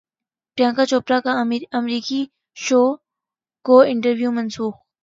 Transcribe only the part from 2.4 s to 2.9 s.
شو